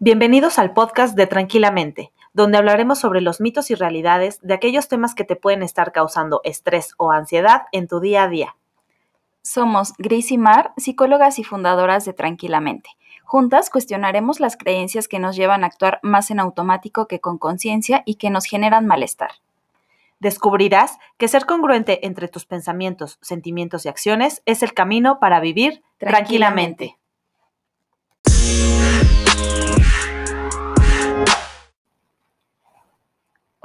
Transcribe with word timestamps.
Bienvenidos 0.00 0.58
al 0.58 0.72
podcast 0.72 1.16
de 1.16 1.28
Tranquilamente, 1.28 2.10
donde 2.32 2.58
hablaremos 2.58 2.98
sobre 2.98 3.20
los 3.20 3.40
mitos 3.40 3.70
y 3.70 3.76
realidades 3.76 4.40
de 4.42 4.52
aquellos 4.52 4.88
temas 4.88 5.14
que 5.14 5.22
te 5.22 5.36
pueden 5.36 5.62
estar 5.62 5.92
causando 5.92 6.40
estrés 6.42 6.94
o 6.96 7.12
ansiedad 7.12 7.62
en 7.70 7.86
tu 7.86 8.00
día 8.00 8.24
a 8.24 8.28
día. 8.28 8.56
Somos 9.42 9.92
Gris 9.96 10.32
y 10.32 10.36
Mar, 10.36 10.72
psicólogas 10.76 11.38
y 11.38 11.44
fundadoras 11.44 12.04
de 12.04 12.12
Tranquilamente. 12.12 12.90
Juntas 13.22 13.70
cuestionaremos 13.70 14.40
las 14.40 14.56
creencias 14.56 15.06
que 15.06 15.20
nos 15.20 15.36
llevan 15.36 15.62
a 15.62 15.68
actuar 15.68 16.00
más 16.02 16.32
en 16.32 16.40
automático 16.40 17.06
que 17.06 17.20
con 17.20 17.38
conciencia 17.38 18.02
y 18.04 18.16
que 18.16 18.30
nos 18.30 18.46
generan 18.46 18.86
malestar. 18.86 19.30
Descubrirás 20.18 20.98
que 21.18 21.28
ser 21.28 21.46
congruente 21.46 22.04
entre 22.04 22.26
tus 22.26 22.46
pensamientos, 22.46 23.18
sentimientos 23.22 23.86
y 23.86 23.90
acciones 23.90 24.42
es 24.44 24.64
el 24.64 24.74
camino 24.74 25.20
para 25.20 25.38
vivir 25.38 25.84
tranquilamente. 25.98 26.98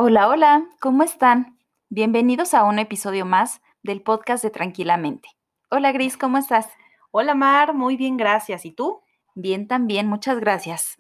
Hola, 0.02 0.30
hola, 0.30 0.66
¿cómo 0.80 1.04
están? 1.04 1.60
Bienvenidos 1.90 2.54
a 2.54 2.64
un 2.64 2.80
episodio 2.80 3.26
más 3.26 3.62
del 3.84 4.02
podcast 4.02 4.42
de 4.42 4.50
Tranquilamente. 4.50 5.28
Hola 5.70 5.92
Gris, 5.92 6.16
¿cómo 6.16 6.38
estás? 6.38 6.70
Hola 7.12 7.36
Mar, 7.36 7.74
muy 7.74 7.98
bien, 7.98 8.16
gracias. 8.16 8.64
¿Y 8.64 8.72
tú? 8.72 9.02
Bien 9.36 9.68
también, 9.68 10.08
muchas 10.08 10.40
gracias. 10.40 10.98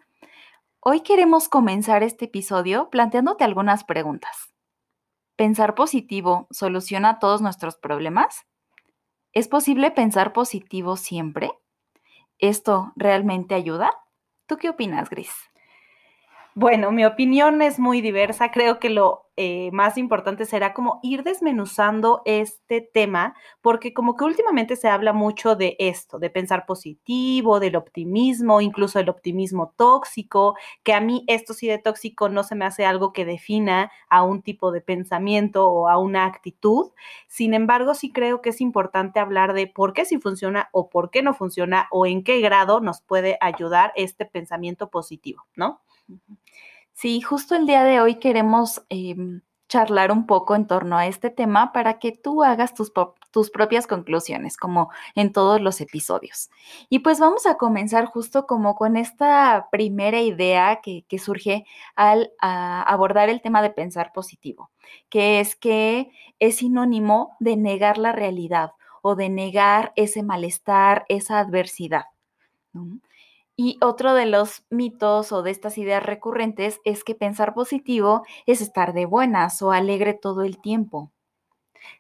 Hoy 0.82 1.00
queremos 1.00 1.48
comenzar 1.48 2.04
este 2.04 2.26
episodio 2.26 2.90
planteándote 2.90 3.46
algunas 3.46 3.86
preguntas. 3.86 4.54
¿Pensar 5.38 5.76
positivo 5.76 6.48
soluciona 6.52 7.20
todos 7.20 7.42
nuestros 7.42 7.78
problemas? 7.78 8.48
¿Es 9.32 9.48
posible 9.48 9.92
pensar 9.92 10.34
positivo 10.34 10.98
siempre? 10.98 11.54
¿Esto 12.38 12.92
realmente 12.98 13.56
ayuda? 13.56 13.92
¿Tú 14.46 14.58
qué 14.58 14.68
opinas, 14.68 15.10
Gris? 15.10 15.49
Bueno, 16.56 16.92
mi 16.92 17.06
opinión 17.06 17.62
es 17.62 17.80
muy 17.80 18.02
diversa. 18.02 18.52
Creo 18.52 18.80
que 18.80 18.90
lo 18.90 19.28
eh, 19.38 19.70
más 19.72 19.98
importante 19.98 20.46
será 20.46 20.74
como 20.74 21.00
ir 21.04 21.24
desmenuzando 21.24 22.22
este 22.26 22.82
tema, 22.82 23.34
porque 23.62 23.94
como 23.94 24.18
que 24.18 24.26
últimamente 24.26 24.76
se 24.76 24.90
habla 24.90 25.14
mucho 25.14 25.56
de 25.56 25.78
esto, 25.80 26.20
de 26.20 26.30
pensar 26.30 26.66
positivo, 26.66 27.60
del 27.62 27.76
optimismo, 27.78 28.60
incluso 28.62 29.00
el 29.00 29.10
optimismo 29.10 29.74
tóxico, 29.78 30.56
que 30.84 30.94
a 30.94 31.00
mí 31.00 31.24
esto 31.28 31.54
sí 31.54 31.68
de 31.68 31.78
tóxico 31.78 32.28
no 32.28 32.44
se 32.44 32.56
me 32.56 32.66
hace 32.66 32.86
algo 32.86 33.14
que 33.14 33.24
defina 33.26 33.90
a 34.10 34.24
un 34.24 34.42
tipo 34.42 34.72
de 34.72 34.82
pensamiento 34.82 35.68
o 35.70 35.88
a 35.88 35.98
una 35.98 36.26
actitud. 36.26 36.92
Sin 37.28 37.54
embargo, 37.54 37.94
sí 37.94 38.12
creo 38.12 38.42
que 38.42 38.50
es 38.50 38.60
importante 38.60 39.20
hablar 39.22 39.54
de 39.54 39.68
por 39.68 39.94
qué 39.94 40.04
sí 40.04 40.18
funciona 40.20 40.68
o 40.74 40.90
por 40.90 41.12
qué 41.12 41.22
no 41.22 41.34
funciona 41.34 41.88
o 41.92 42.06
en 42.06 42.24
qué 42.24 42.42
grado 42.42 42.82
nos 42.82 43.02
puede 43.02 43.38
ayudar 43.40 43.94
este 43.96 44.26
pensamiento 44.26 44.90
positivo, 44.90 45.46
¿no? 45.56 45.80
Sí, 46.94 47.22
justo 47.22 47.56
el 47.56 47.66
día 47.66 47.84
de 47.84 48.02
hoy 48.02 48.16
queremos 48.16 48.84
em, 48.90 49.42
charlar 49.70 50.12
un 50.12 50.26
poco 50.26 50.56
en 50.56 50.68
torno 50.68 50.98
a 50.98 51.08
este 51.08 51.30
tema 51.30 51.72
para 51.72 52.00
que 52.00 52.12
tú 52.12 52.44
hagas 52.44 52.74
tus, 52.74 52.92
tus, 53.32 53.52
propias 53.52 53.88
conclusiones, 53.88 54.58
como 54.58 54.90
en 55.16 55.32
todos 55.32 55.62
los 55.62 55.80
episodios. 55.80 56.50
Y 56.90 57.00
pues 57.00 57.20
vamos 57.20 57.46
a 57.46 57.56
comenzar 57.56 58.06
justo 58.06 58.48
como 58.48 58.76
con 58.76 58.98
esta 58.98 59.70
primera 59.72 60.20
idea 60.20 60.82
que, 60.82 61.06
que 61.08 61.20
surge 61.20 61.66
al 61.96 62.32
abordar 62.40 63.30
el 63.30 63.42
tema 63.42 63.62
de 63.62 63.70
pensar 63.70 64.12
positivo, 64.12 64.72
que 65.10 65.40
es 65.40 65.56
que 65.56 66.12
es 66.40 66.58
sinónimo 66.58 67.38
de 67.40 67.56
negar 67.56 67.98
la 67.98 68.12
realidad 68.12 68.72
o 69.02 69.16
de 69.16 69.30
negar 69.30 69.94
ese 69.96 70.24
malestar, 70.24 71.06
esa 71.08 71.40
adversidad. 71.40 72.06
Y 73.62 73.78
otro 73.82 74.14
de 74.14 74.26
los 74.26 74.64
mitos 74.70 75.34
o 75.34 75.44
de 75.44 75.52
estas 75.52 75.78
ideas 75.78 76.02
recurrentes 76.02 76.80
es 76.86 77.04
que 77.04 77.14
pensar 77.14 77.54
positivo 77.54 78.24
es 78.46 78.62
estar 78.62 78.94
de 78.94 79.06
buenas 79.06 79.62
o 79.62 79.74
alegre 79.74 80.14
todo 80.14 80.44
el 80.44 80.62
tiempo. 80.62 81.12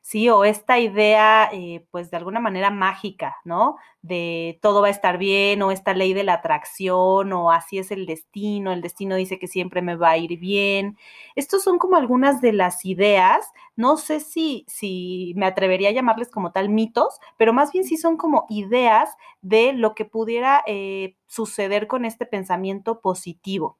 Sí, 0.02 0.30
o 0.30 0.44
esta 0.44 0.80
idea, 0.80 1.50
eh, 1.54 1.86
pues 1.92 2.12
de 2.12 2.18
alguna 2.18 2.40
manera 2.40 2.72
mágica, 2.72 3.38
¿no? 3.46 3.78
De 4.02 4.60
todo 4.62 4.82
va 4.82 4.88
a 4.88 4.92
estar 4.92 5.18
bien, 5.18 5.62
o 5.62 5.72
esta 5.72 5.94
ley 5.94 6.14
de 6.14 6.24
la 6.24 6.34
atracción, 6.36 7.32
o 7.34 7.52
así 7.52 7.78
es 7.78 7.92
el 7.92 8.06
destino, 8.06 8.72
el 8.72 8.82
destino 8.82 9.16
dice 9.16 9.40
que 9.40 9.48
siempre 9.48 9.82
me 9.82 9.96
va 9.96 10.12
a 10.12 10.18
ir 10.18 10.40
bien. 10.40 10.98
Estos 11.36 11.64
son 11.64 11.78
como 11.80 11.96
algunas 11.98 12.42
de 12.42 12.54
las 12.54 12.86
ideas, 12.86 13.52
no 13.76 13.98
sé 13.98 14.20
si, 14.20 14.66
si 14.68 15.34
me 15.36 15.46
atrevería 15.46 15.90
a 15.90 15.94
llamarles 15.94 16.30
como 16.30 16.52
tal 16.52 16.70
mitos, 16.70 17.20
pero 17.38 17.54
más 17.54 17.72
bien 17.72 17.86
sí 17.86 17.98
son 17.98 18.18
como 18.18 18.46
ideas 18.50 19.10
de 19.42 19.74
lo 19.74 19.96
que 19.96 20.06
pudiera 20.06 20.64
eh, 20.68 21.16
suceder 21.28 21.88
con 21.88 22.06
este 22.06 22.26
pensamiento 22.26 23.02
positivo. 23.02 23.78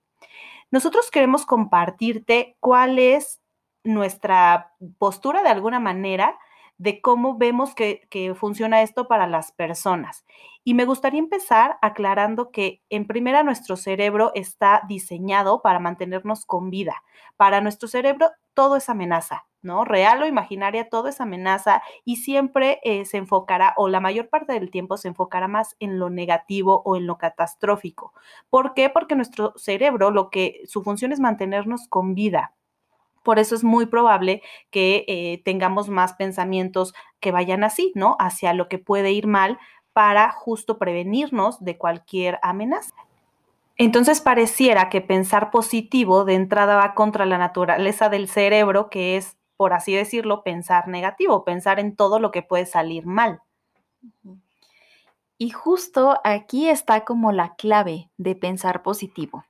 Nosotros 0.72 1.10
queremos 1.12 1.46
compartirte 1.46 2.56
cuál 2.60 3.00
es 3.00 3.42
nuestra 3.84 4.74
postura 4.98 5.44
de 5.44 5.50
alguna 5.50 5.80
manera 5.80 6.38
de 6.80 7.02
cómo 7.02 7.38
vemos 7.38 7.76
que, 7.76 8.08
funciona 8.36 8.82
esto 8.82 9.08
para 9.08 9.28
las 9.28 9.52
personas. 9.52 10.26
Y 10.64 10.74
me 10.74 10.86
gustaría 10.86 11.20
empezar 11.20 11.78
aclarando 11.82 12.52
que 12.52 12.82
en 12.90 13.06
primera 13.06 13.44
nuestro 13.44 13.76
cerebro 13.76 14.32
está 14.34 14.82
diseñado 14.88 15.62
para 15.62 15.80
mantenernos 15.80 16.46
con 16.46 16.70
vida. 16.70 17.04
Para 17.36 17.60
nuestro 17.60 17.90
cerebro 17.90 18.32
todo 18.54 18.78
es 18.78 18.88
amenaza, 18.90 19.46
¿no? 19.62 19.84
Real 19.84 20.22
o 20.24 20.26
imaginaria, 20.26 20.90
todo 20.90 21.10
es 21.10 21.20
amenaza 21.20 21.84
y 22.06 22.18
siempre 22.18 22.80
eh, 22.84 23.04
se 23.04 23.18
enfocará, 23.18 23.74
o 23.76 23.90
la 23.90 24.00
mayor 24.00 24.30
parte 24.30 24.54
del 24.54 24.72
tiempo 24.72 24.96
se 24.96 25.10
enfocará 25.10 25.50
más 25.50 25.76
en 25.80 26.00
lo 26.00 26.10
negativo 26.10 26.82
o 26.86 26.96
en 26.96 27.08
lo 27.08 27.18
catastrófico. 27.18 28.14
¿Por 28.50 28.74
qué? 28.74 28.90
Porque 28.90 29.16
nuestro 29.16 29.54
cerebro, 29.58 30.12
lo 30.12 30.30
que 30.30 30.62
su 30.66 30.82
función 30.82 31.12
es 31.12 31.20
mantenernos 31.20 31.88
con 31.90 32.16
vida. 32.16 32.54
Por 33.24 33.40
eso 33.40 33.56
es 33.56 33.64
muy 33.64 33.86
probable 33.86 34.42
que 34.70 35.06
eh, 35.08 35.42
tengamos 35.44 35.90
más 35.90 36.14
pensamientos 36.14 36.94
que 37.20 37.32
vayan 37.32 37.64
así, 37.64 37.92
¿no? 37.96 38.16
Hacia 38.20 38.54
lo 38.54 38.68
que 38.68 38.80
puede 38.80 39.12
ir 39.12 39.28
mal 39.28 39.60
para 39.94 40.32
justo 40.32 40.78
prevenirnos 40.78 41.64
de 41.64 41.78
cualquier 41.78 42.40
amenaza. 42.42 42.94
Entonces 43.78 44.20
pareciera 44.20 44.90
que 44.90 45.02
pensar 45.02 45.52
positivo 45.52 46.26
de 46.26 46.36
entrada 46.36 46.76
va 46.76 46.94
contra 46.94 47.26
la 47.26 47.38
naturaleza 47.38 48.10
del 48.10 48.28
cerebro, 48.28 48.90
que 48.90 49.16
es, 49.16 49.38
por 49.56 49.74
así 49.74 49.94
decirlo, 49.94 50.44
pensar 50.44 50.88
negativo, 50.88 51.46
pensar 51.46 51.80
en 51.80 51.96
todo 51.96 52.20
lo 52.20 52.32
que 52.32 52.42
puede 52.42 52.66
salir 52.66 53.06
mal. 53.06 53.42
Y 55.38 55.52
justo 55.52 56.20
aquí 56.26 56.68
está 56.68 57.06
como 57.06 57.32
la 57.32 57.56
clave 57.56 58.10
de 58.18 58.36
pensar 58.36 58.84
positivo. 58.84 59.46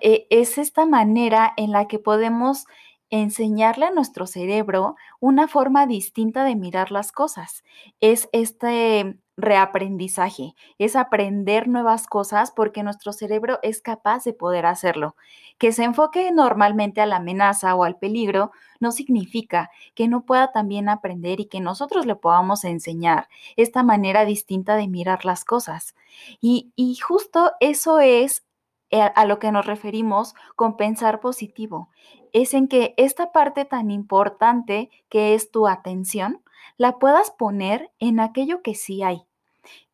E, 0.00 0.26
es 0.30 0.58
esta 0.58 0.86
manera 0.86 1.52
en 1.56 1.72
la 1.72 1.86
que 1.88 1.98
podemos 1.98 2.66
enseñarle 3.10 3.86
a 3.86 3.90
nuestro 3.90 4.26
cerebro 4.26 4.96
una 5.20 5.46
forma 5.46 5.86
distinta 5.86 6.44
de 6.44 6.56
mirar 6.56 6.90
las 6.90 7.12
cosas. 7.12 7.62
Es 8.00 8.28
este 8.32 9.18
reaprendizaje, 9.36 10.54
es 10.78 10.94
aprender 10.94 11.66
nuevas 11.68 12.06
cosas 12.06 12.52
porque 12.52 12.82
nuestro 12.82 13.12
cerebro 13.12 13.58
es 13.62 13.80
capaz 13.82 14.24
de 14.24 14.32
poder 14.32 14.66
hacerlo. 14.66 15.16
Que 15.58 15.72
se 15.72 15.84
enfoque 15.84 16.30
normalmente 16.32 17.00
a 17.00 17.06
la 17.06 17.16
amenaza 17.16 17.74
o 17.74 17.84
al 17.84 17.98
peligro 17.98 18.52
no 18.80 18.92
significa 18.92 19.70
que 19.94 20.08
no 20.08 20.24
pueda 20.24 20.52
también 20.52 20.88
aprender 20.88 21.40
y 21.40 21.46
que 21.46 21.60
nosotros 21.60 22.06
le 22.06 22.16
podamos 22.16 22.64
enseñar 22.64 23.28
esta 23.56 23.82
manera 23.82 24.24
distinta 24.24 24.76
de 24.76 24.88
mirar 24.88 25.24
las 25.24 25.44
cosas. 25.44 25.94
Y, 26.40 26.72
justo 27.00 27.52
eso 27.60 28.00
es 28.00 28.44
a 28.90 29.24
lo 29.26 29.38
que 29.38 29.50
nos 29.50 29.66
referimos 29.66 30.34
con 30.54 30.76
pensar 30.76 31.20
positivo, 31.20 31.88
es 32.32 32.54
en 32.54 32.68
que 32.68 32.94
esta 32.96 33.32
parte 33.32 33.64
tan 33.64 33.90
importante 33.90 34.90
que 35.08 35.34
es 35.34 35.50
tu 35.50 35.66
atención, 35.66 36.42
la 36.76 36.98
puedas 36.98 37.30
poner 37.30 37.92
en 37.98 38.20
aquello 38.20 38.62
que 38.62 38.74
sí 38.74 39.02
hay, 39.02 39.24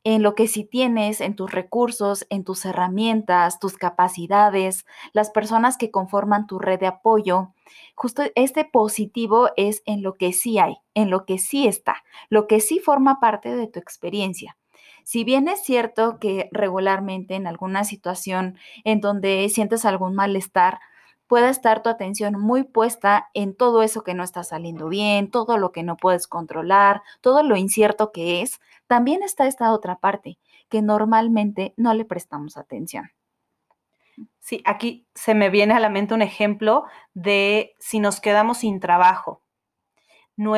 en 0.05 0.23
lo 0.23 0.35
que 0.35 0.49
sí 0.49 0.65
tienes, 0.65 1.21
en 1.21 1.37
tus 1.37 1.51
recursos, 1.51 2.27
en 2.31 2.45
tus 2.45 2.65
herramientas, 2.65 3.59
tus 3.59 3.77
capacidades, 3.77 4.87
las 5.13 5.31
personas 5.31 5.77
que 5.77 5.91
conforman 5.91 6.47
tu 6.47 6.59
red 6.59 6.81
de 6.81 6.87
apoyo. 6.87 7.53
Justo 7.95 8.23
este 8.35 8.65
positivo 8.65 9.51
es 9.57 9.83
en 9.85 10.03
lo 10.03 10.15
que 10.15 10.33
sí 10.33 10.59
hay, 10.59 10.79
en 10.95 11.11
lo 11.11 11.27
que 11.27 11.39
sí 11.39 11.67
está, 11.67 11.97
lo 12.31 12.47
que 12.47 12.61
sí 12.61 12.79
forma 12.79 13.21
parte 13.21 13.55
de 13.55 13.67
tu 13.67 13.79
experiencia. 13.79 14.57
Si 15.11 15.25
bien 15.25 15.49
es 15.49 15.65
cierto 15.65 16.21
que 16.21 16.49
regularmente 16.53 17.35
en 17.35 17.49
alguna 17.49 17.83
situación 17.83 18.57
en 18.85 19.01
donde 19.01 19.49
sientes 19.49 19.85
algún 19.85 20.15
malestar, 20.15 20.79
pueda 21.27 21.51
estar 21.51 21.83
tu 21.83 21.89
atención 21.89 22.39
muy 22.39 22.63
puesta 22.63 23.29
en 23.35 23.57
todo 23.57 23.83
eso 23.83 24.05
que 24.05 24.15
no 24.15 24.23
está 24.23 24.45
saliendo 24.45 24.89
bien, 24.89 25.29
todo 25.29 25.59
lo 25.59 25.73
que 25.73 25.83
no 25.83 25.97
puedes 25.97 26.29
controlar, 26.29 27.03
todo 27.23 27.43
lo 27.43 27.57
incierto 27.57 28.13
que 28.13 28.41
es, 28.41 28.61
también 28.87 29.25
está 29.25 29.49
esta 29.49 29.73
otra 29.73 29.99
parte 29.99 30.39
que 30.69 30.81
normalmente 30.81 31.75
no 31.77 31.93
le 31.93 32.05
prestamos 32.05 32.57
atención. 32.57 33.11
Sí, 34.39 34.63
aquí 34.65 35.09
se 35.17 35.35
me 35.35 35.51
viene 35.51 35.75
a 35.75 35.81
la 35.81 35.89
mente 35.89 36.15
un 36.15 36.23
ejemplo 36.23 36.85
de 37.15 37.75
si 37.81 37.99
nos 37.99 38.21
quedamos 38.21 38.59
sin 38.59 38.79
trabajo. 38.79 39.43
No 40.37 40.55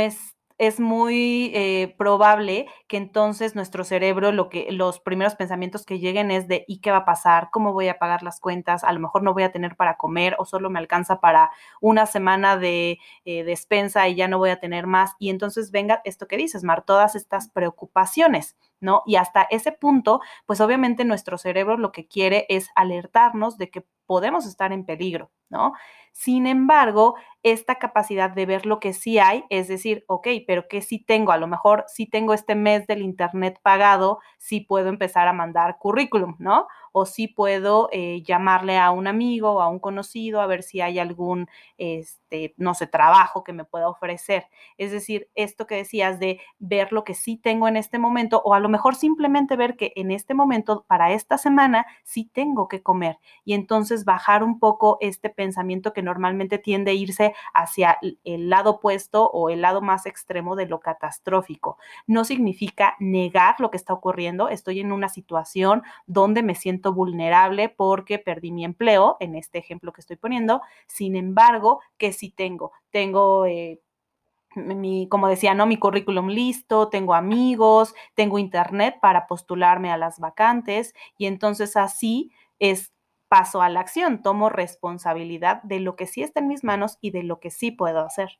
es 0.62 0.78
muy 0.78 1.50
eh, 1.56 1.92
probable 1.98 2.68
que 2.86 2.96
entonces 2.96 3.56
nuestro 3.56 3.82
cerebro, 3.82 4.30
lo 4.30 4.48
que, 4.48 4.70
los 4.70 5.00
primeros 5.00 5.34
pensamientos 5.34 5.84
que 5.84 5.98
lleguen 5.98 6.30
es 6.30 6.46
de 6.46 6.64
¿y 6.68 6.78
qué 6.78 6.92
va 6.92 6.98
a 6.98 7.04
pasar? 7.04 7.48
¿Cómo 7.50 7.72
voy 7.72 7.88
a 7.88 7.98
pagar 7.98 8.22
las 8.22 8.38
cuentas? 8.38 8.84
A 8.84 8.92
lo 8.92 9.00
mejor 9.00 9.24
no 9.24 9.34
voy 9.34 9.42
a 9.42 9.50
tener 9.50 9.74
para 9.74 9.96
comer 9.96 10.36
o 10.38 10.44
solo 10.44 10.70
me 10.70 10.78
alcanza 10.78 11.20
para 11.20 11.50
una 11.80 12.06
semana 12.06 12.56
de 12.56 13.00
eh, 13.24 13.42
despensa 13.42 14.06
y 14.06 14.14
ya 14.14 14.28
no 14.28 14.38
voy 14.38 14.50
a 14.50 14.60
tener 14.60 14.86
más. 14.86 15.16
Y 15.18 15.30
entonces 15.30 15.72
venga 15.72 16.00
esto 16.04 16.28
que 16.28 16.36
dices, 16.36 16.62
Mar, 16.62 16.84
todas 16.86 17.16
estas 17.16 17.48
preocupaciones. 17.48 18.56
¿No? 18.82 19.02
Y 19.06 19.16
hasta 19.16 19.46
ese 19.50 19.72
punto, 19.72 20.20
pues 20.46 20.60
obviamente 20.60 21.04
nuestro 21.06 21.38
cerebro 21.38 21.78
lo 21.78 21.92
que 21.92 22.06
quiere 22.06 22.44
es 22.50 22.68
alertarnos 22.74 23.56
de 23.56 23.70
que 23.70 23.86
podemos 24.06 24.44
estar 24.46 24.72
en 24.72 24.84
peligro, 24.84 25.30
¿no? 25.48 25.72
Sin 26.12 26.46
embargo, 26.46 27.14
esta 27.42 27.76
capacidad 27.78 28.30
de 28.30 28.44
ver 28.46 28.66
lo 28.66 28.78
que 28.78 28.92
sí 28.92 29.18
hay, 29.18 29.44
es 29.48 29.66
decir, 29.68 30.04
ok, 30.06 30.28
pero 30.46 30.68
¿qué 30.68 30.82
sí 30.82 30.98
tengo? 30.98 31.32
A 31.32 31.38
lo 31.38 31.46
mejor 31.46 31.84
sí 31.88 32.06
tengo 32.06 32.34
este 32.34 32.54
mes 32.54 32.86
del 32.86 33.00
Internet 33.02 33.58
pagado, 33.62 34.18
sí 34.38 34.60
puedo 34.60 34.88
empezar 34.90 35.26
a 35.26 35.32
mandar 35.32 35.78
currículum, 35.78 36.36
¿no? 36.38 36.66
O 36.92 37.06
sí 37.06 37.28
puedo 37.28 37.88
eh, 37.92 38.22
llamarle 38.22 38.78
a 38.78 38.90
un 38.90 39.06
amigo 39.06 39.52
o 39.52 39.60
a 39.62 39.68
un 39.68 39.78
conocido 39.78 40.40
a 40.42 40.46
ver 40.46 40.62
si 40.62 40.82
hay 40.82 40.98
algún, 40.98 41.48
este, 41.78 42.54
no 42.58 42.74
sé, 42.74 42.86
trabajo 42.86 43.42
que 43.42 43.54
me 43.54 43.64
pueda 43.64 43.88
ofrecer. 43.88 44.46
Es 44.76 44.92
decir, 44.92 45.30
esto 45.34 45.66
que 45.66 45.76
decías 45.76 46.20
de 46.20 46.40
ver 46.58 46.92
lo 46.92 47.04
que 47.04 47.14
sí 47.14 47.36
tengo 47.38 47.66
en 47.68 47.76
este 47.76 47.98
momento 47.98 48.42
o 48.44 48.52
a 48.54 48.60
lo 48.60 48.68
mejor 48.72 48.96
simplemente 48.96 49.54
ver 49.54 49.76
que 49.76 49.92
en 49.94 50.10
este 50.10 50.34
momento, 50.34 50.84
para 50.88 51.12
esta 51.12 51.38
semana, 51.38 51.86
sí 52.02 52.28
tengo 52.32 52.66
que 52.66 52.82
comer 52.82 53.18
y 53.44 53.54
entonces 53.54 54.04
bajar 54.04 54.42
un 54.42 54.58
poco 54.58 54.98
este 55.00 55.30
pensamiento 55.30 55.92
que 55.92 56.02
normalmente 56.02 56.58
tiende 56.58 56.90
a 56.90 56.94
irse 56.94 57.34
hacia 57.54 57.98
el 58.24 58.48
lado 58.48 58.70
opuesto 58.70 59.30
o 59.30 59.50
el 59.50 59.60
lado 59.60 59.80
más 59.82 60.06
extremo 60.06 60.56
de 60.56 60.66
lo 60.66 60.80
catastrófico. 60.80 61.76
No 62.06 62.24
significa 62.24 62.96
negar 62.98 63.56
lo 63.60 63.70
que 63.70 63.76
está 63.76 63.92
ocurriendo. 63.92 64.48
Estoy 64.48 64.80
en 64.80 64.90
una 64.90 65.08
situación 65.08 65.82
donde 66.06 66.42
me 66.42 66.54
siento 66.54 66.92
vulnerable 66.92 67.68
porque 67.68 68.18
perdí 68.18 68.50
mi 68.52 68.64
empleo, 68.64 69.18
en 69.20 69.34
este 69.36 69.58
ejemplo 69.58 69.92
que 69.92 70.00
estoy 70.00 70.16
poniendo. 70.16 70.62
Sin 70.86 71.14
embargo, 71.14 71.80
que 71.98 72.12
si 72.12 72.30
tengo, 72.30 72.72
tengo... 72.90 73.46
Eh, 73.46 73.80
mi, 74.54 75.08
como 75.08 75.28
decía, 75.28 75.54
¿no? 75.54 75.66
Mi 75.66 75.76
currículum 75.76 76.28
listo, 76.28 76.88
tengo 76.88 77.14
amigos, 77.14 77.94
tengo 78.14 78.38
internet 78.38 78.98
para 79.00 79.26
postularme 79.26 79.90
a 79.90 79.96
las 79.96 80.18
vacantes 80.18 80.94
y 81.18 81.26
entonces 81.26 81.76
así 81.76 82.32
es 82.58 82.92
paso 83.28 83.62
a 83.62 83.70
la 83.70 83.80
acción, 83.80 84.22
tomo 84.22 84.50
responsabilidad 84.50 85.62
de 85.62 85.80
lo 85.80 85.96
que 85.96 86.06
sí 86.06 86.22
está 86.22 86.40
en 86.40 86.48
mis 86.48 86.64
manos 86.64 86.98
y 87.00 87.12
de 87.12 87.22
lo 87.22 87.40
que 87.40 87.50
sí 87.50 87.70
puedo 87.70 88.00
hacer. 88.00 88.38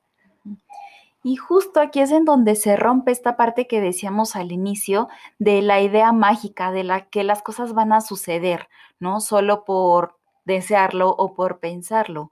Y 1.25 1.37
justo 1.37 1.81
aquí 1.81 2.01
es 2.01 2.11
en 2.11 2.25
donde 2.25 2.57
se 2.57 2.77
rompe 2.77 3.13
esta 3.13 3.37
parte 3.37 3.67
que 3.67 3.81
decíamos 3.81 4.35
al 4.35 4.51
inicio 4.51 5.09
de 5.39 5.63
la 5.63 5.81
idea 5.81 6.13
mágica 6.13 6.73
de 6.73 6.85
la 6.85 7.09
que 7.09 7.23
las 7.23 7.43
cosas 7.43 7.75
van 7.75 7.93
a 7.93 8.01
suceder, 8.01 8.69
¿no? 8.99 9.21
Solo 9.21 9.65
por 9.65 10.19
desearlo 10.45 11.11
o 11.11 11.35
por 11.35 11.61
pensarlo. 11.61 12.31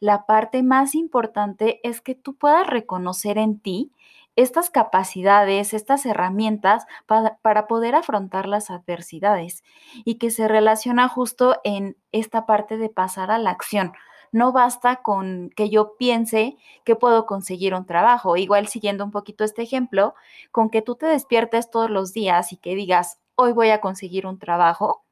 La 0.00 0.26
parte 0.26 0.62
más 0.62 0.94
importante 0.94 1.80
es 1.82 2.00
que 2.00 2.14
tú 2.14 2.34
puedas 2.34 2.66
reconocer 2.66 3.38
en 3.38 3.60
ti 3.60 3.92
estas 4.36 4.70
capacidades, 4.70 5.74
estas 5.74 6.06
herramientas 6.06 6.86
para, 7.06 7.66
poder 7.66 7.94
afrontar 7.94 8.48
las 8.48 8.70
adversidades 8.70 9.62
y 10.04 10.14
que 10.14 10.30
se 10.30 10.48
relaciona 10.48 11.08
justo 11.08 11.60
en 11.64 11.96
esta 12.12 12.46
parte 12.46 12.78
de 12.78 12.88
pasar 12.88 13.30
a 13.30 13.38
la 13.38 13.50
acción. 13.50 13.92
No 14.30 14.52
basta 14.52 15.02
con 15.02 15.50
que 15.54 15.68
yo 15.68 15.96
piense 15.98 16.56
que 16.84 16.96
puedo 16.96 17.26
conseguir 17.26 17.74
un 17.74 17.84
trabajo. 17.84 18.38
Igual 18.38 18.66
siguiendo 18.68 19.04
un 19.04 19.10
poquito 19.10 19.44
este 19.44 19.60
ejemplo, 19.60 20.14
con 20.50 20.70
que 20.70 20.80
tú 20.80 20.94
te 20.94 21.04
despiertes 21.04 21.70
todos 21.70 21.90
los 21.90 22.14
días 22.14 22.52
y 22.52 22.56
que 22.56 22.74
digas, 22.74 23.20
hoy 23.34 23.52
voy 23.52 23.68
a 23.68 23.82
conseguir 23.82 24.26
un 24.26 24.38
trabajo, 24.38 25.04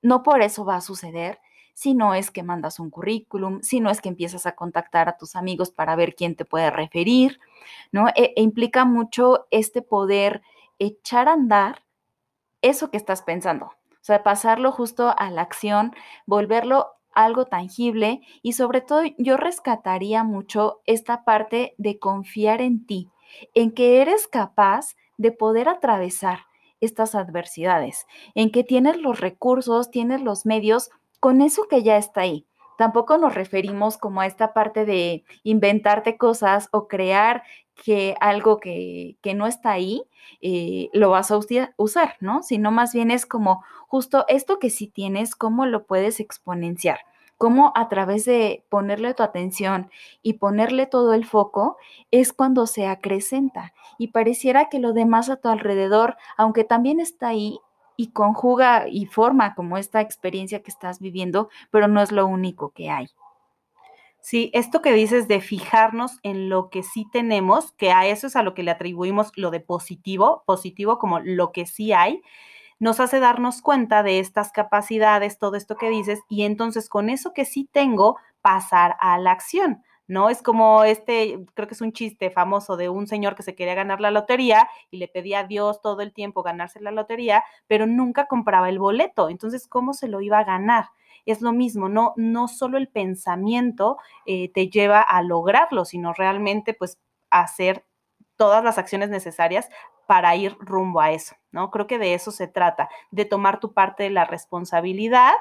no 0.00 0.22
por 0.22 0.40
eso 0.40 0.64
va 0.64 0.76
a 0.76 0.80
suceder, 0.80 1.40
si 1.74 1.94
no 1.94 2.14
es 2.14 2.30
que 2.30 2.42
mandas 2.42 2.78
un 2.78 2.90
currículum, 2.90 3.62
si 3.62 3.80
no 3.80 3.90
es 3.90 4.00
que 4.00 4.08
empiezas 4.08 4.46
a 4.46 4.54
contactar 4.54 5.08
a 5.08 5.16
tus 5.16 5.36
amigos 5.36 5.70
para 5.70 5.96
ver 5.96 6.14
quién 6.14 6.36
te 6.36 6.44
puede 6.44 6.70
referir, 6.70 7.40
¿no? 7.90 8.08
E, 8.08 8.34
e 8.36 8.42
implica 8.42 8.84
mucho 8.84 9.46
este 9.50 9.82
poder 9.82 10.42
echar 10.78 11.28
a 11.28 11.32
andar 11.32 11.82
eso 12.60 12.90
que 12.90 12.96
estás 12.96 13.22
pensando, 13.22 13.66
o 13.66 14.04
sea, 14.04 14.22
pasarlo 14.22 14.72
justo 14.72 15.14
a 15.16 15.30
la 15.30 15.42
acción, 15.42 15.94
volverlo 16.26 16.92
algo 17.14 17.46
tangible 17.46 18.20
y 18.42 18.54
sobre 18.54 18.80
todo 18.80 19.02
yo 19.18 19.36
rescataría 19.36 20.24
mucho 20.24 20.80
esta 20.86 21.24
parte 21.24 21.74
de 21.78 21.98
confiar 21.98 22.60
en 22.60 22.86
ti, 22.86 23.10
en 23.54 23.72
que 23.72 24.00
eres 24.00 24.26
capaz 24.28 24.96
de 25.18 25.32
poder 25.32 25.68
atravesar 25.68 26.46
estas 26.80 27.14
adversidades, 27.14 28.06
en 28.34 28.50
que 28.50 28.64
tienes 28.64 29.00
los 29.00 29.20
recursos, 29.20 29.90
tienes 29.90 30.20
los 30.20 30.46
medios 30.46 30.90
con 31.22 31.40
eso 31.40 31.68
que 31.70 31.84
ya 31.84 31.98
está 31.98 32.22
ahí. 32.22 32.48
Tampoco 32.76 33.16
nos 33.16 33.36
referimos 33.36 33.96
como 33.96 34.20
a 34.20 34.26
esta 34.26 34.52
parte 34.52 34.84
de 34.84 35.22
inventarte 35.44 36.16
cosas 36.16 36.68
o 36.72 36.88
crear 36.88 37.44
que 37.76 38.16
algo 38.18 38.58
que, 38.58 39.16
no 39.36 39.46
está 39.46 39.70
ahí 39.70 40.02
eh, 40.40 40.90
lo 40.92 41.10
vas 41.10 41.30
a 41.30 41.38
usar, 41.76 42.16
¿no? 42.18 42.42
Sino 42.42 42.72
más 42.72 42.92
bien 42.92 43.12
es 43.12 43.24
como 43.24 43.62
justo 43.86 44.24
esto 44.26 44.58
que 44.58 44.68
sí 44.68 44.88
tienes, 44.88 45.36
cómo 45.36 45.64
lo 45.64 45.86
puedes 45.86 46.18
exponenciar 46.18 46.98
cómo 47.38 47.72
a 47.74 47.88
través 47.88 48.24
de 48.24 48.64
ponerle 48.68 49.14
tu 49.14 49.24
atención 49.24 49.90
y 50.22 50.34
ponerle 50.34 50.86
todo 50.86 51.12
el 51.12 51.24
foco 51.24 51.76
es 52.12 52.32
cuando 52.32 52.68
se 52.68 52.86
acrecenta 52.86 53.74
y 53.98 54.08
pareciera 54.08 54.68
que 54.68 54.78
lo 54.78 54.92
demás 54.92 55.28
a 55.28 55.38
tu 55.38 55.48
alrededor, 55.48 56.16
aunque 56.36 56.62
también 56.62 57.00
está 57.00 57.28
ahí, 57.28 57.58
y 58.02 58.10
conjuga 58.10 58.88
y 58.88 59.06
forma 59.06 59.54
como 59.54 59.78
esta 59.78 60.00
experiencia 60.00 60.60
que 60.60 60.72
estás 60.72 60.98
viviendo, 60.98 61.50
pero 61.70 61.86
no 61.86 62.02
es 62.02 62.10
lo 62.10 62.26
único 62.26 62.70
que 62.70 62.90
hay. 62.90 63.06
Sí, 64.20 64.50
esto 64.54 64.82
que 64.82 64.92
dices 64.92 65.28
de 65.28 65.40
fijarnos 65.40 66.18
en 66.24 66.48
lo 66.48 66.68
que 66.68 66.82
sí 66.82 67.06
tenemos, 67.12 67.70
que 67.72 67.92
a 67.92 68.04
eso 68.06 68.26
es 68.26 68.34
a 68.34 68.42
lo 68.42 68.54
que 68.54 68.64
le 68.64 68.72
atribuimos 68.72 69.30
lo 69.36 69.52
de 69.52 69.60
positivo, 69.60 70.42
positivo 70.46 70.98
como 70.98 71.20
lo 71.20 71.52
que 71.52 71.64
sí 71.64 71.92
hay, 71.92 72.22
nos 72.80 72.98
hace 72.98 73.20
darnos 73.20 73.62
cuenta 73.62 74.02
de 74.02 74.18
estas 74.18 74.50
capacidades, 74.50 75.38
todo 75.38 75.54
esto 75.54 75.76
que 75.76 75.88
dices, 75.88 76.18
y 76.28 76.42
entonces 76.42 76.88
con 76.88 77.08
eso 77.08 77.32
que 77.32 77.44
sí 77.44 77.68
tengo, 77.70 78.16
pasar 78.40 78.96
a 78.98 79.16
la 79.18 79.30
acción. 79.30 79.84
¿No? 80.06 80.28
Es 80.28 80.42
como 80.42 80.84
este, 80.84 81.38
creo 81.54 81.68
que 81.68 81.74
es 81.74 81.80
un 81.80 81.92
chiste 81.92 82.30
famoso 82.30 82.76
de 82.76 82.88
un 82.88 83.06
señor 83.06 83.34
que 83.34 83.42
se 83.42 83.54
quería 83.54 83.74
ganar 83.74 84.00
la 84.00 84.10
lotería 84.10 84.68
y 84.90 84.98
le 84.98 85.08
pedía 85.08 85.40
a 85.40 85.44
Dios 85.44 85.80
todo 85.80 86.00
el 86.02 86.12
tiempo 86.12 86.42
ganarse 86.42 86.80
la 86.80 86.90
lotería, 86.90 87.44
pero 87.66 87.86
nunca 87.86 88.26
compraba 88.26 88.68
el 88.68 88.78
boleto. 88.78 89.28
Entonces, 89.28 89.68
¿cómo 89.68 89.94
se 89.94 90.08
lo 90.08 90.20
iba 90.20 90.38
a 90.38 90.44
ganar? 90.44 90.86
Es 91.24 91.40
lo 91.40 91.52
mismo, 91.52 91.88
no, 91.88 92.14
no 92.16 92.48
solo 92.48 92.78
el 92.78 92.88
pensamiento 92.88 93.96
eh, 94.26 94.50
te 94.52 94.68
lleva 94.68 95.00
a 95.00 95.22
lograrlo, 95.22 95.84
sino 95.84 96.12
realmente 96.12 96.74
pues 96.74 96.98
hacer 97.30 97.84
todas 98.36 98.64
las 98.64 98.76
acciones 98.78 99.08
necesarias 99.08 99.68
para 100.06 100.34
ir 100.34 100.56
rumbo 100.58 101.00
a 101.00 101.12
eso, 101.12 101.36
¿no? 101.52 101.70
Creo 101.70 101.86
que 101.86 101.98
de 101.98 102.14
eso 102.14 102.32
se 102.32 102.48
trata, 102.48 102.88
de 103.10 103.24
tomar 103.24 103.60
tu 103.60 103.72
parte 103.72 104.02
de 104.02 104.10
la 104.10 104.24
responsabilidad 104.24 105.32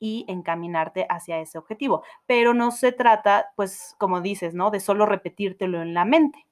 y 0.00 0.24
encaminarte 0.28 1.06
hacia 1.08 1.40
ese 1.40 1.58
objetivo. 1.58 2.02
Pero 2.26 2.54
no 2.54 2.70
se 2.70 2.92
trata, 2.92 3.52
pues, 3.56 3.94
como 3.98 4.20
dices, 4.20 4.54
¿no? 4.54 4.70
De 4.70 4.80
solo 4.80 5.06
repetírtelo 5.06 5.82
en 5.82 5.94
la 5.94 6.04
mente. 6.04 6.46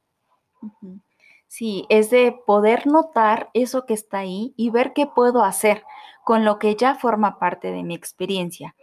Sí, 1.48 1.86
es 1.88 2.10
de 2.10 2.32
poder 2.46 2.86
notar 2.86 3.50
eso 3.54 3.86
que 3.86 3.94
está 3.94 4.18
ahí 4.18 4.52
y 4.56 4.70
ver 4.70 4.92
qué 4.92 5.06
puedo 5.06 5.44
hacer 5.44 5.84
con 6.24 6.44
lo 6.44 6.58
que 6.58 6.74
ya 6.74 6.96
forma 6.96 7.38
parte 7.38 7.70
de 7.70 7.84
mi 7.84 7.94
experiencia. 7.94 8.74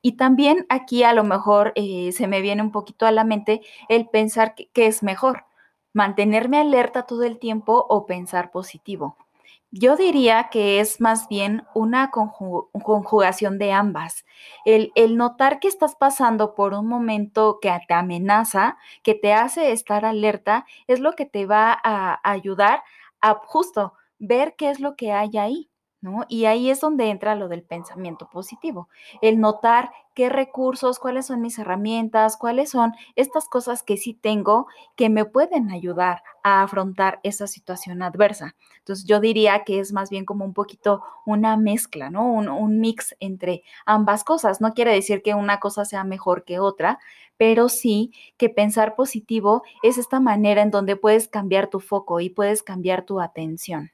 Y 0.00 0.12
también 0.12 0.66
aquí 0.68 1.02
a 1.02 1.12
lo 1.12 1.24
mejor 1.24 1.72
eh, 1.74 2.12
se 2.12 2.26
me 2.26 2.40
viene 2.40 2.62
un 2.62 2.72
poquito 2.72 3.06
a 3.06 3.12
la 3.12 3.24
mente 3.24 3.60
el 3.88 4.08
pensar 4.08 4.54
que 4.54 4.86
es 4.86 5.02
mejor, 5.02 5.44
mantenerme 5.92 6.58
alerta 6.58 7.02
todo 7.02 7.24
el 7.24 7.38
tiempo 7.38 7.84
o 7.88 8.06
pensar 8.06 8.50
positivo. 8.50 9.16
Yo 9.72 9.96
diría 9.96 10.48
que 10.50 10.80
es 10.80 11.00
más 11.00 11.28
bien 11.28 11.64
una 11.74 12.10
conjugación 12.10 13.58
de 13.58 13.72
ambas. 13.72 14.24
El, 14.64 14.92
notar 15.16 15.60
que 15.60 15.68
estás 15.68 15.94
pasando 15.96 16.54
por 16.54 16.72
un 16.72 16.86
momento 16.88 17.58
que 17.60 17.76
te 17.86 17.94
amenaza, 17.94 18.78
que 19.02 19.14
te 19.14 19.32
hace 19.34 19.72
estar 19.72 20.04
alerta, 20.04 20.66
es 20.86 21.00
lo 21.00 21.12
que 21.12 21.26
te 21.26 21.46
va 21.46 21.78
a 21.82 22.20
ayudar 22.30 22.82
a 23.20 23.34
justo 23.34 23.94
ver 24.18 24.54
qué 24.56 24.70
es 24.70 24.80
lo 24.80 24.96
que 24.96 25.12
hay 25.12 25.36
ahí. 25.36 25.68
Y 26.28 26.44
ahí 26.46 26.70
es 26.70 26.80
donde 26.80 27.10
entra 27.10 27.34
lo 27.34 27.48
del 27.48 27.62
pensamiento 27.62 28.28
positivo, 28.30 28.88
el 29.22 29.40
notar 29.40 29.90
qué 30.14 30.28
recursos, 30.28 30.98
cuáles 30.98 31.26
son 31.26 31.42
mis 31.42 31.58
herramientas, 31.58 32.36
cuáles 32.36 32.70
son 32.70 32.92
estas 33.16 33.48
cosas 33.48 33.82
que 33.82 33.96
sí 33.96 34.14
tengo 34.14 34.66
que 34.96 35.10
me 35.10 35.24
pueden 35.26 35.70
ayudar 35.70 36.22
a 36.42 36.62
afrontar 36.62 37.20
esa 37.22 37.46
situación 37.46 38.02
adversa. 38.02 38.56
Entonces 38.78 39.04
yo 39.04 39.20
diría 39.20 39.64
que 39.64 39.80
es 39.80 39.92
más 39.92 40.08
bien 40.08 40.24
como 40.24 40.44
un 40.44 40.54
poquito 40.54 41.02
una 41.26 41.56
mezcla, 41.56 42.08
¿no? 42.08 42.32
Un, 42.32 42.48
un 42.48 42.80
mix 42.80 43.14
entre 43.20 43.62
ambas 43.84 44.24
cosas. 44.24 44.60
No 44.60 44.72
quiere 44.72 44.92
decir 44.92 45.22
que 45.22 45.34
una 45.34 45.60
cosa 45.60 45.84
sea 45.84 46.04
mejor 46.04 46.44
que 46.44 46.60
otra, 46.60 46.98
pero 47.36 47.68
sí 47.68 48.12
que 48.36 48.48
pensar 48.48 48.94
positivo 48.96 49.62
es 49.82 49.98
esta 49.98 50.20
manera 50.20 50.62
en 50.62 50.70
donde 50.70 50.96
puedes 50.96 51.28
cambiar 51.28 51.68
tu 51.68 51.80
foco 51.80 52.20
y 52.20 52.30
puedes 52.30 52.62
cambiar 52.62 53.04
tu 53.04 53.20
atención. 53.20 53.90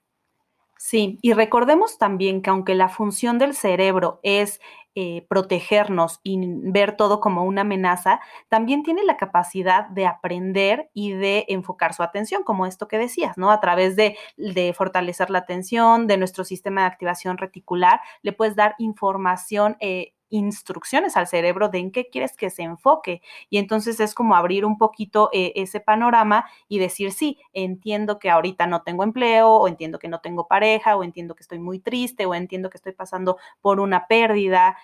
Sí, 0.85 1.17
y 1.23 1.33
recordemos 1.33 1.97
también 1.97 2.43
que 2.43 2.51
aunque 2.51 2.75
la 2.75 2.89
función 2.89 3.39
del 3.39 3.55
cerebro 3.55 4.19
es 4.25 4.61
eh, 4.97 5.25
protegernos 5.29 6.19
y 6.25 6.39
ver 6.71 6.97
todo 6.97 7.21
como 7.21 7.45
una 7.45 7.61
amenaza, 7.61 8.21
también 8.49 8.83
tiene 8.83 9.05
la 9.05 9.17
capacidad 9.17 9.87
de 9.91 10.07
aprender 10.07 10.91
y 10.93 11.13
de 11.13 11.45
enfocar 11.49 11.95
su 11.95 12.03
atención, 12.03 12.43
como 12.43 12.67
esto 12.67 12.89
que 12.89 12.99
decías, 12.99 13.39
¿no? 13.39 13.53
A 13.53 13.61
través 13.61 13.95
de, 13.95 14.17
de 14.37 14.73
fortalecer 14.75 15.31
la 15.31 15.39
atención, 15.39 16.09
de 16.09 16.17
nuestro 16.17 16.43
sistema 16.45 16.81
de 16.83 16.89
activación 16.89 17.39
reticular, 17.39 18.01
le 18.23 18.33
puedes 18.33 18.57
dar 18.57 18.75
información. 18.79 19.77
Eh, 19.79 20.15
instrucciones 20.33 21.17
al 21.17 21.29
cerebro 21.29 21.69
de 21.69 21.79
en 21.79 21.93
qué 21.93 22.09
quieres 22.09 22.37
que 22.37 22.51
se 22.51 22.63
enfoque. 22.63 23.23
Y 23.51 23.59
entonces 23.59 24.01
es 24.01 24.15
como 24.15 24.35
abrir 24.35 24.65
un 24.65 24.79
poquito 24.79 25.29
eh, 25.33 25.53
ese 25.57 25.79
panorama 25.79 26.47
y 26.69 26.79
decir, 26.79 27.13
sí, 27.13 27.39
entiendo 27.53 28.19
que 28.19 28.31
ahorita 28.31 28.67
no 28.67 28.83
tengo 28.83 29.05
empleo, 29.05 29.51
o 29.51 29.69
entiendo 29.69 29.99
que 29.99 30.09
no 30.09 30.21
tengo 30.21 30.49
pareja, 30.49 30.97
o 30.97 31.05
entiendo 31.05 31.35
que 31.35 31.43
estoy 31.43 31.59
muy 31.59 31.79
triste, 31.79 32.27
o 32.27 32.35
entiendo 32.35 32.71
que 32.71 32.79
estoy 32.79 32.93
pasando 32.93 33.37
por 33.61 33.79
una 33.79 34.07
pérdida 34.07 34.77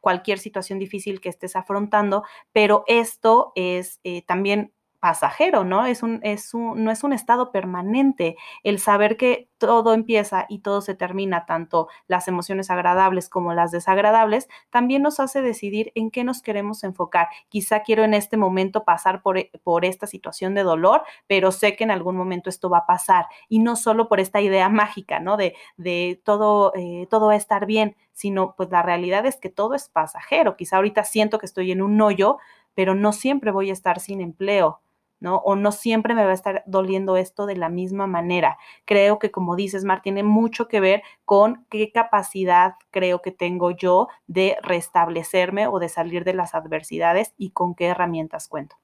cualquier 0.00 0.38
situación 0.38 0.78
difícil 0.78 1.20
que 1.20 1.28
estés 1.28 1.56
afrontando, 1.56 2.24
pero 2.52 2.84
esto 2.86 3.52
es 3.54 4.00
eh, 4.04 4.22
también 4.22 4.72
pasajero, 5.00 5.64
¿no? 5.64 5.86
Es 5.86 6.02
un, 6.02 6.20
es 6.22 6.54
un, 6.54 6.84
no 6.84 6.90
es 6.90 7.04
un 7.04 7.12
estado 7.12 7.52
permanente. 7.52 8.36
El 8.62 8.78
saber 8.78 9.16
que 9.16 9.48
todo 9.58 9.94
empieza 9.94 10.46
y 10.48 10.60
todo 10.60 10.80
se 10.80 10.94
termina, 10.94 11.46
tanto 11.46 11.88
las 12.08 12.28
emociones 12.28 12.70
agradables 12.70 13.28
como 13.28 13.54
las 13.54 13.70
desagradables, 13.70 14.48
también 14.70 15.02
nos 15.02 15.20
hace 15.20 15.42
decidir 15.42 15.92
en 15.94 16.10
qué 16.10 16.24
nos 16.24 16.42
queremos 16.42 16.84
enfocar. 16.84 17.28
Quizá 17.48 17.80
quiero 17.80 18.04
en 18.04 18.14
este 18.14 18.36
momento 18.36 18.84
pasar 18.84 19.22
por, 19.22 19.38
e, 19.38 19.50
por 19.62 19.84
esta 19.84 20.06
situación 20.06 20.54
de 20.54 20.62
dolor, 20.62 21.02
pero 21.26 21.52
sé 21.52 21.76
que 21.76 21.84
en 21.84 21.90
algún 21.90 22.16
momento 22.16 22.50
esto 22.50 22.70
va 22.70 22.78
a 22.78 22.86
pasar. 22.86 23.26
Y 23.48 23.60
no 23.60 23.76
solo 23.76 24.08
por 24.08 24.20
esta 24.20 24.40
idea 24.40 24.68
mágica, 24.68 25.20
¿no? 25.20 25.36
De, 25.36 25.54
de 25.76 26.20
todo, 26.24 26.72
eh, 26.74 27.06
todo 27.10 27.28
va 27.28 27.34
a 27.34 27.36
estar 27.36 27.66
bien, 27.66 27.96
sino 28.12 28.54
pues 28.56 28.70
la 28.70 28.82
realidad 28.82 29.26
es 29.26 29.36
que 29.36 29.50
todo 29.50 29.74
es 29.74 29.88
pasajero. 29.88 30.56
Quizá 30.56 30.76
ahorita 30.76 31.04
siento 31.04 31.38
que 31.38 31.46
estoy 31.46 31.72
en 31.72 31.82
un 31.82 32.00
hoyo, 32.00 32.38
pero 32.74 32.94
no 32.94 33.12
siempre 33.12 33.50
voy 33.50 33.70
a 33.70 33.72
estar 33.72 34.00
sin 34.00 34.20
empleo 34.20 34.80
O 35.24 35.56
no 35.56 35.72
siempre 35.72 36.14
me 36.14 36.24
va 36.24 36.30
a 36.30 36.34
estar 36.34 36.62
doliendo 36.66 37.16
esto 37.16 37.46
de 37.46 37.56
la 37.56 37.68
misma 37.68 38.06
manera. 38.06 38.58
Creo 38.84 39.18
que, 39.18 39.30
como 39.30 39.56
dices, 39.56 39.84
Mar, 39.84 40.02
tiene 40.02 40.22
mucho 40.22 40.68
que 40.68 40.80
ver 40.80 41.02
con 41.24 41.66
qué 41.70 41.90
capacidad 41.90 42.74
creo 42.90 43.22
que 43.22 43.32
tengo 43.32 43.70
yo 43.70 44.08
de 44.26 44.56
restablecerme 44.62 45.66
o 45.66 45.78
de 45.78 45.88
salir 45.88 46.24
de 46.24 46.34
las 46.34 46.54
adversidades 46.54 47.34
y 47.36 47.50
con 47.50 47.74
qué 47.74 47.86
herramientas 47.86 48.48
cuento. 48.48 48.76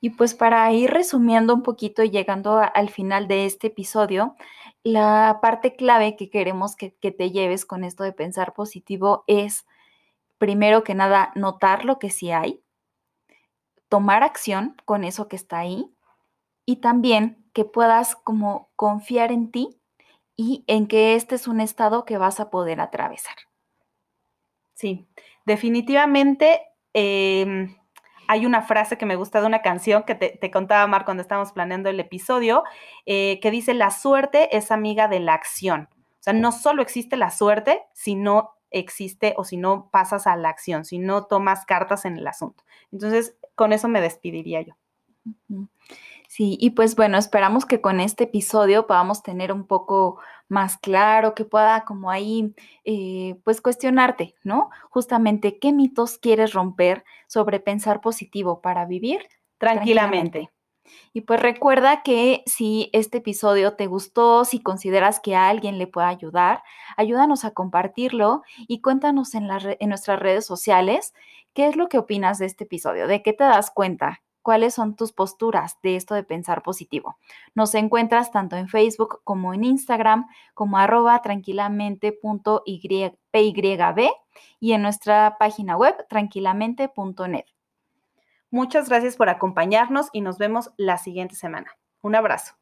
Y 0.00 0.10
pues 0.10 0.34
para 0.34 0.70
ir 0.70 0.90
resumiendo 0.90 1.54
un 1.54 1.62
poquito 1.62 2.02
y 2.02 2.10
llegando 2.10 2.58
al 2.58 2.90
final 2.90 3.26
de 3.26 3.46
este 3.46 3.68
episodio, 3.68 4.36
la 4.82 5.38
parte 5.40 5.76
clave 5.76 6.14
que 6.14 6.28
queremos 6.28 6.76
que, 6.76 6.94
que 6.96 7.10
te 7.10 7.30
lleves 7.30 7.64
con 7.64 7.84
esto 7.84 8.04
de 8.04 8.12
pensar 8.12 8.52
positivo 8.52 9.24
es, 9.26 9.66
primero 10.36 10.84
que 10.84 10.94
nada, 10.94 11.32
notar 11.36 11.86
lo 11.86 11.98
que 11.98 12.10
sí 12.10 12.32
hay, 12.32 12.63
tomar 13.88 14.22
acción 14.22 14.76
con 14.84 15.04
eso 15.04 15.28
que 15.28 15.36
está 15.36 15.58
ahí 15.58 15.90
y 16.66 16.76
también 16.76 17.44
que 17.52 17.64
puedas 17.64 18.16
como 18.16 18.70
confiar 18.76 19.32
en 19.32 19.50
ti 19.50 19.80
y 20.36 20.64
en 20.66 20.86
que 20.86 21.14
este 21.14 21.34
es 21.36 21.46
un 21.46 21.60
estado 21.60 22.04
que 22.04 22.18
vas 22.18 22.40
a 22.40 22.50
poder 22.50 22.80
atravesar. 22.80 23.36
Sí, 24.74 25.06
definitivamente 25.46 26.62
em, 26.92 27.76
hay 28.26 28.46
una 28.46 28.62
frase 28.62 28.98
que 28.98 29.06
me 29.06 29.16
gusta 29.16 29.40
de 29.40 29.46
una 29.46 29.62
canción 29.62 30.02
que 30.02 30.14
te, 30.14 30.50
contaba 30.50 30.86
Mar 30.86 31.04
cuando 31.04 31.22
estábamos 31.22 31.52
planeando 31.52 31.88
el 31.88 32.00
episodio, 32.00 32.64
eh, 33.06 33.38
que 33.40 33.50
dice, 33.50 33.74
la 33.74 33.90
suerte 33.90 34.56
es 34.56 34.70
amiga 34.70 35.08
de 35.08 35.20
la 35.20 35.34
acción. 35.34 35.88
O 35.92 36.22
sea, 36.24 36.32
no 36.32 36.52
solo 36.52 36.82
existe 36.82 37.16
la 37.16 37.30
suerte, 37.30 37.82
sino 37.92 38.53
existe 38.78 39.34
o 39.36 39.44
si 39.44 39.56
no 39.56 39.88
pasas 39.90 40.26
a 40.26 40.36
la 40.36 40.48
acción, 40.48 40.84
si 40.84 40.98
no 40.98 41.24
tomas 41.24 41.64
cartas 41.64 42.04
en 42.04 42.18
el 42.18 42.26
asunto. 42.26 42.64
Entonces, 42.92 43.36
con 43.54 43.72
eso 43.72 43.88
me 43.88 44.00
despediría 44.00 44.62
yo. 44.62 44.74
Sí, 46.28 46.56
y 46.60 46.70
pues 46.70 46.96
bueno, 46.96 47.16
esperamos 47.16 47.64
que 47.64 47.80
con 47.80 48.00
este 48.00 48.24
episodio 48.24 48.86
podamos 48.86 49.22
tener 49.22 49.52
un 49.52 49.66
poco 49.66 50.18
más 50.48 50.76
claro, 50.78 51.34
que 51.34 51.44
pueda 51.44 51.84
como 51.84 52.10
ahí, 52.10 52.54
eh, 52.84 53.36
pues 53.44 53.60
cuestionarte, 53.60 54.34
¿no? 54.42 54.70
Justamente 54.90 55.58
qué 55.58 55.72
mitos 55.72 56.18
quieres 56.18 56.52
romper 56.52 57.04
sobre 57.28 57.60
pensar 57.60 58.00
positivo 58.00 58.60
para 58.60 58.84
vivir 58.84 59.28
tranquilamente. 59.58 60.50
Y 61.12 61.22
pues 61.22 61.40
recuerda 61.40 62.02
que 62.02 62.42
si 62.46 62.90
este 62.92 63.18
episodio 63.18 63.74
te 63.74 63.86
gustó, 63.86 64.44
si 64.44 64.60
consideras 64.60 65.20
que 65.20 65.34
a 65.34 65.48
alguien 65.48 65.78
le 65.78 65.86
puede 65.86 66.06
ayudar, 66.06 66.62
ayúdanos 66.96 67.44
a 67.44 67.52
compartirlo 67.52 68.42
y 68.68 68.80
cuéntanos 68.80 69.34
en, 69.34 69.48
en 69.50 69.88
nuestras 69.88 70.18
redes 70.18 70.46
sociales 70.46 71.14
qué 71.54 71.68
es 71.68 71.76
lo 71.76 71.88
que 71.88 71.98
opinas 71.98 72.38
de 72.38 72.46
este 72.46 72.64
episodio, 72.64 73.06
de 73.06 73.22
qué 73.22 73.32
te 73.32 73.44
das 73.44 73.70
cuenta, 73.70 74.22
cuáles 74.44 74.74
son 74.74 74.94
tus 74.94 75.12
posturas 75.12 75.78
de 75.82 75.96
esto 75.96 76.14
de 76.14 76.22
pensar 76.22 76.62
positivo. 76.62 77.16
Nos 77.54 77.74
encuentras 77.74 78.30
tanto 78.30 78.56
en 78.56 78.68
Facebook 78.68 79.20
como 79.24 79.54
en 79.54 79.64
Instagram 79.64 80.26
como 80.52 80.76
arroba 80.76 81.20
tranquilamente.pyb 81.22 84.10
y 84.60 84.72
en 84.72 84.82
nuestra 84.82 85.36
página 85.38 85.76
web 85.76 85.96
tranquilamente.net. 86.08 87.53
Muchas 88.54 88.88
gracias 88.88 89.16
por 89.16 89.28
acompañarnos 89.28 90.10
y 90.12 90.20
nos 90.20 90.38
vemos 90.38 90.70
la 90.76 90.96
siguiente 90.96 91.34
semana. 91.34 91.76
Un 92.02 92.14
abrazo. 92.14 92.54